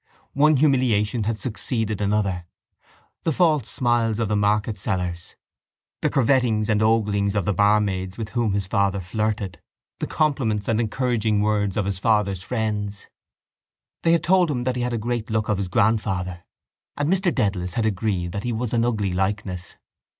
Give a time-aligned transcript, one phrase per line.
[0.33, 5.35] One humiliation had succeeded another—the false smiles of the market sellers,
[6.01, 9.61] the curvetings and oglings of the barmaids with whom his father flirted,
[9.99, 13.05] the compliments and encouraging words of his father's friends.
[14.01, 16.45] They had told him that he had a great look of his grandfather
[16.97, 19.77] and Mr Dedalus had agreed that he was an ugly likeness.